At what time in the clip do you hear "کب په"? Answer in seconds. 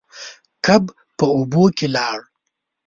0.65-1.25